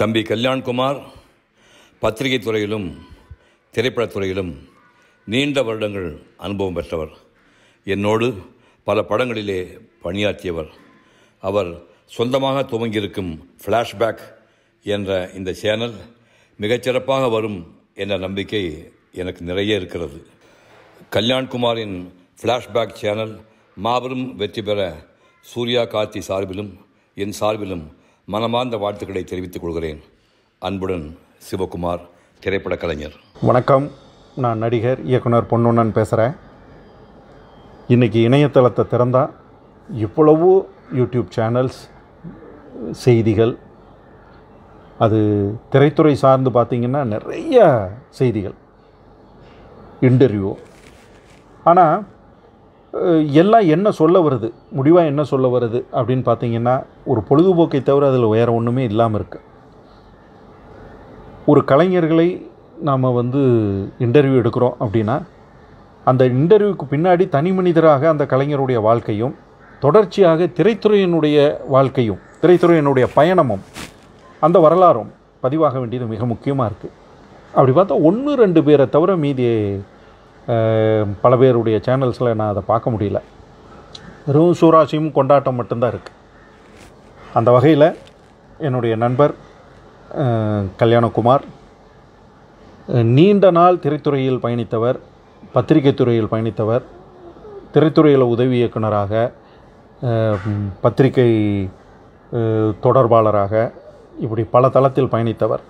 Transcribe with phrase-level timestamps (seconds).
[0.00, 1.00] தம்பி கல்யாண்குமார்
[2.02, 2.86] பத்திரிகை துறையிலும்
[3.74, 4.50] திரைப்படத்துறையிலும்
[5.24, 7.12] நீண்ட வருடங்கள் அனுபவம் பெற்றவர்.
[7.84, 8.26] என்னோடு
[8.88, 9.60] பல படங்களிலே
[10.02, 10.70] பணியாற்றியவர்.
[11.42, 11.70] அவர்
[12.16, 13.32] சொந்தமாக துவங்கியிருக்கும்
[13.62, 14.24] ஃப்ளாஷ்பேக்
[14.82, 15.96] என்ற இந்த சேனல்
[16.58, 17.60] மிகச்சிறப்பாக வரும்
[17.94, 20.26] என்ற நம்பிக்கை எனக்கு நிறைய இருக்கிறது.
[21.16, 21.96] கல்யாண்குமாரின்
[22.40, 23.34] ஃப்ளாஷ்பேக் சேனல்
[23.76, 24.80] மாபெரும் வெற்றி பெற
[25.40, 26.72] சூர்யா கார்த்தி சார்பிலும்
[27.14, 27.86] என் சார்பிலும்
[28.32, 29.98] மனமார்ந்த வாழ்த்துக்களை தெரிவித்துக் கொள்கிறேன்.
[30.66, 31.04] அன்புடன்
[31.46, 32.04] சிவகுமார்
[32.44, 33.16] திரைப்பட கலைஞர்.
[33.48, 33.86] வணக்கம்.
[34.42, 36.34] நான் நடிகர் இயக்குனர் பொன்னுண்ணன் பேசுகிறேன்
[37.94, 39.34] இன்றைக்கி இணையதளத்தை திறந்தால்
[40.04, 40.54] இவ்வளவோ
[41.00, 41.80] யூடியூப் சேனல்ஸ்
[43.04, 43.54] செய்திகள்
[45.06, 45.20] அது
[45.74, 47.68] திரைத்துறை சார்ந்து பார்த்திங்கன்னா நிறைய
[48.20, 48.56] செய்திகள்
[50.10, 50.52] இன்டர்வியூ.
[51.70, 51.96] ஆனால்
[53.32, 54.52] எல்லாம் என்ன சொல்ல வருது?
[54.70, 55.84] முடிவாக என்ன சொல்ல வருது?
[55.92, 59.42] அப்படின்னு பார்த்தீங்கன்னா ஒரு பொழுதுபோக்கை தவிர அதில் வேறு ஒன்றுமே இல்லாமல் இருக்குது
[61.46, 62.46] ஒரு கலைஞர்களை
[62.80, 63.40] நாம் வந்து
[63.98, 65.22] இன்டர்வியூ எடுக்கிறோம் அப்படின்னா
[66.04, 69.34] அந்த இன்டர்வியூக்கு பின்னாடி தனி மனிதராக அந்த கலைஞருடைய வாழ்க்கையும்
[69.80, 73.64] தொடர்ச்சியாக திரைத்துறையினுடைய வாழ்க்கையும் திரைத்துறையினுடைய பயணமும்
[74.40, 76.94] அந்த வரலாறும் பதிவாக வேண்டியது மிக முக்கியமாக இருக்குது
[77.52, 79.44] அப்படி பார்த்தா ஒன்று ரெண்டு பேரை தவிர மீதி
[81.22, 83.18] பல பேருடைய சேனல்ஸில் நான் அதை பார்க்க முடியல.
[84.26, 86.20] வெறும் சூராசியும் கொண்டாட்டம் மட்டும்தான் இருக்குது
[87.38, 87.88] அந்த வகையில்
[88.66, 89.34] என்னுடைய நண்பர்
[90.80, 91.44] கல்யாணகுமார்
[93.18, 94.98] நீண்ட நாள் திரைத்துறையில் பயணித்தவர்
[95.54, 96.84] பத்திரிகை துறையில் பயணித்தவர்
[97.74, 99.32] திரைத்துறையில் உதவி இயக்குனராக
[100.84, 101.30] பத்திரிகை
[102.84, 103.54] தொடர்பாளராக
[104.24, 105.62] இப்படி பல தளத்தில் பயணித்தவர்.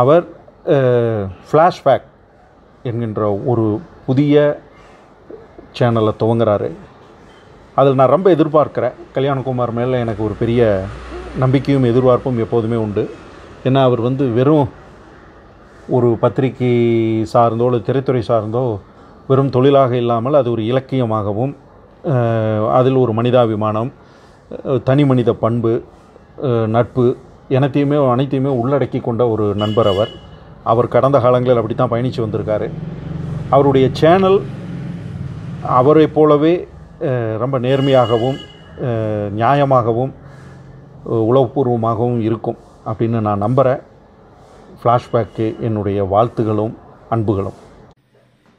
[0.00, 0.24] அவர்
[1.48, 2.06] ஃப்ளாஷ்பேக்
[2.90, 3.64] என்கின்ற ஒரு
[4.06, 4.36] புதிய
[5.78, 6.68] சேனலை துவங்குறாரு.
[7.76, 8.96] அதில் நான் ரொம்ப எதிர்பார்க்குறேன்.
[9.16, 10.62] கல்யாணகுமார் மேலே எனக்கு ஒரு பெரிய
[11.42, 13.04] நம்பிக்கையும் எதிர்பார்ப்பும் எப்போதுமே உண்டு.
[13.68, 14.66] ஏன்னா அவர் வந்து வெறும்
[15.88, 16.72] ஒரு பத்திரிகை
[17.32, 18.64] சார்ந்தோ அல்லது திரைத்துறை சார்ந்தோ
[19.30, 21.52] வெறும் தொழிலாக இல்லாமல் அது ஒரு இலக்கியமாகவும்
[22.78, 23.90] அதில் ஒரு மனிதாபிமானம்
[24.88, 25.72] தனி மனித பண்பு
[26.76, 27.04] நட்பு
[27.56, 30.10] எனத்தையுமே அனைத்தையுமே உள்ளடக்கி கொண்ட ஒரு நண்பர் அவர்.
[30.70, 32.66] அவர் கடந்த காலங்களில் அப்படி தான் பயணித்து வந்திருக்காரு.
[33.54, 34.38] அவருடைய சேனல்
[35.78, 36.54] அவரை போலவே
[37.42, 38.38] ரொம்ப நேர்மையாகவும்
[39.40, 40.12] நியாயமாகவும்
[41.30, 43.82] உளவுபூர்வமாகவும் இருக்கும் அப்படின்னு நான் நம்புகிறேன்
[44.80, 46.74] ஃப்ளாஷ்பேக்கு என்னுடைய வாழ்த்துகளும்
[47.14, 47.58] அன்புகளும்.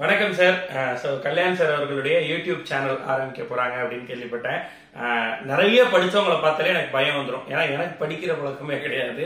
[0.00, 0.56] வணக்கம் சார்.
[1.02, 4.58] ஸோ கல்யாண் சார் அவர்களுடைய யூடியூப் சேனல் ஆரம்பிக்க போறாங்க அப்படின்னு கேள்விப்பட்டேன்.
[5.50, 9.24] நிறைய படித்தவங்களை பார்த்தாலே எனக்கு பயம் வந்துடும் ஏன்னா எனக்கு படிக்கிற பழக்கமே கிடையாது.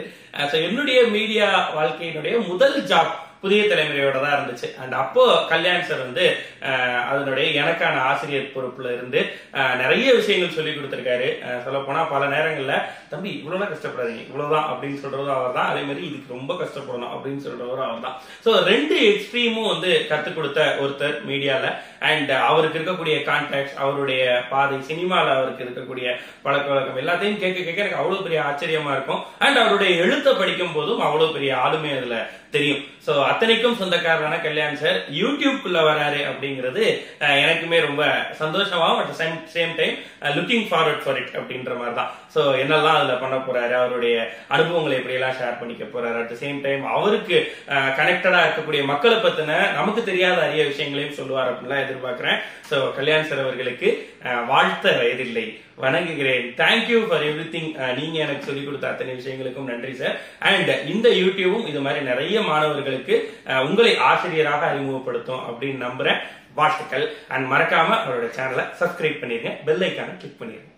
[0.51, 1.49] ஸோ என்னுடைய மீடியா
[1.79, 4.69] வாழ்க்கையினுடைய முதல் ஜாப் புதிய தலைமுறையோட தான் இருந்துச்சு.
[4.81, 6.25] அண்ட் அப்போ கல்யாண் சார் வந்து
[7.11, 9.21] அதனுடைய எனக்கான ஆசிரியர் பொறுப்புல இருந்து
[9.59, 11.29] அஹ், நிறைய விஷயங்கள் சொல்லி கொடுத்துருக்காரு.
[11.65, 12.75] சொல்ல போனா பல நேரங்கள்ல
[13.13, 14.25] தம்பி இவ்வளவுதான் கஷ்டப்படாதீங்க.
[14.27, 15.71] இவ்வளவுதான் அப்படின்னு சொல்றதும் அவர் தான்.
[15.71, 18.17] அதே மாதிரி இதுக்கு ரொம்ப கஷ்டப்படணும் அப்படின்னு சொல்றவரும் அவர் தான்.
[18.45, 21.65] ஸோ ரெண்டு எக்ஸ்ட்ரீமும் வந்து கற்றுக் கொடுத்த ஒருத்தர் மீடியால.
[22.09, 24.21] அண்ட் அவருக்கு இருக்கக்கூடிய கான்டாக்ட் அவருடைய
[24.51, 26.07] பாதை சினிமால அவருக்கு இருக்கக்கூடிய
[26.45, 29.23] பழக்க வழக்கம் எல்லாத்தையும் கேட்க கேட்க எனக்கு அவ்வளவு பெரிய ஆச்சரியமா இருக்கும்.
[29.45, 32.19] அண்ட் அவருடைய எழுத்தை படிக்கும் போதும் அவ்வளவு பெரிய ஆளுமை அதுல
[32.55, 32.79] தெரியும்.
[33.05, 34.99] ஸோ அத்தனைக்கும் சொந்தக்காரரான கல்யாண் சார்.
[35.21, 36.85] யூடியூப்குள்ள வராரு அப்படிங்கிறது
[37.43, 38.03] எனக்குமே ரொம்ப
[38.41, 39.97] சந்தோஷமாகவும் at same same time
[40.37, 44.17] looking forward for it அப்படின்ற மாதிரி தான் ஸோ என்னெல்லாம் அதில் பண்ண போறாரு அவருடைய
[44.57, 47.39] அனுபவங்களை எப்படியெல்லாம் ஷேர் பண்ணிக்க போறாரு அட் சேம் டைம் அவருக்கு
[48.01, 52.39] கனெக்டடா இருக்கக்கூடிய மக்களை பத்தின நமக்கு தெரியாத அரிய விஷயங்களையும் சொல்லுவார் அப்படின்லாம் எதிர்பார்க்கிறேன்.
[52.71, 53.89] ஸோ கல்யாண் சார் அவர்களுக்கு
[54.53, 55.45] வாழ்த்த வயதில்லை.
[55.85, 56.47] வணங்குகிறேன்.
[56.59, 57.69] தேங்க்யூ ஃபார் எவ்ரி திங்
[57.99, 60.17] நீங்க எனக்கு சொல்லிக் கொடுத்த அத்தனை விஷயங்களுக்கும் நன்றி சார்
[60.51, 63.15] அண்ட் இந்த யூடியூபும் இது மாதிரி நிறைய மாணவர்களுக்கு
[63.69, 66.21] உங்களை ஆசிரியராக அறிமுகப்படுத்தும் அப்படின்னு நம்புறேன்.
[66.55, 67.07] வாழ்த்துக்கள்.
[67.29, 69.53] அண்ட் மறக்காம அவரோட சேனலை சப்ஸ்கிரைப் பண்ணிருங்க.
[69.65, 70.69] பெல் ஐக்கான கிளிக் பண்ணிருங்க.